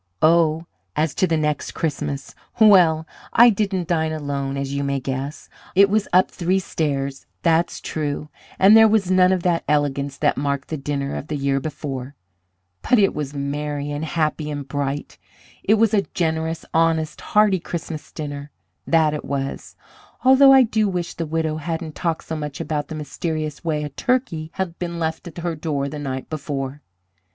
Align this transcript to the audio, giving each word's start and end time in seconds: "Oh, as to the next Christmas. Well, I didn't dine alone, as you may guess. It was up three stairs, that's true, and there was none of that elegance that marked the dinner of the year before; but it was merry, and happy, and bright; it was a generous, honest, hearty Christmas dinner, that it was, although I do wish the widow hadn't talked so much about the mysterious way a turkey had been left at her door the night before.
"Oh, 0.23 0.65
as 0.95 1.13
to 1.13 1.27
the 1.27 1.37
next 1.37 1.73
Christmas. 1.75 2.33
Well, 2.59 3.05
I 3.33 3.51
didn't 3.51 3.87
dine 3.87 4.11
alone, 4.11 4.57
as 4.57 4.73
you 4.73 4.83
may 4.83 4.99
guess. 4.99 5.47
It 5.75 5.91
was 5.91 6.07
up 6.11 6.31
three 6.31 6.57
stairs, 6.57 7.27
that's 7.43 7.79
true, 7.79 8.27
and 8.57 8.75
there 8.75 8.87
was 8.87 9.11
none 9.11 9.31
of 9.31 9.43
that 9.43 9.63
elegance 9.67 10.17
that 10.17 10.37
marked 10.37 10.69
the 10.69 10.75
dinner 10.77 11.15
of 11.15 11.27
the 11.27 11.35
year 11.37 11.59
before; 11.59 12.15
but 12.81 12.97
it 12.97 13.13
was 13.13 13.35
merry, 13.35 13.91
and 13.91 14.03
happy, 14.03 14.49
and 14.49 14.67
bright; 14.67 15.19
it 15.63 15.75
was 15.75 15.93
a 15.93 16.01
generous, 16.15 16.65
honest, 16.73 17.21
hearty 17.21 17.59
Christmas 17.59 18.11
dinner, 18.11 18.49
that 18.87 19.13
it 19.13 19.23
was, 19.23 19.75
although 20.23 20.51
I 20.51 20.63
do 20.63 20.89
wish 20.89 21.13
the 21.13 21.27
widow 21.27 21.57
hadn't 21.57 21.93
talked 21.93 22.23
so 22.23 22.35
much 22.35 22.59
about 22.59 22.87
the 22.87 22.95
mysterious 22.95 23.63
way 23.63 23.83
a 23.83 23.89
turkey 23.89 24.49
had 24.53 24.79
been 24.79 24.97
left 24.97 25.27
at 25.27 25.37
her 25.37 25.55
door 25.55 25.87
the 25.87 25.99
night 25.99 26.27
before. 26.27 26.81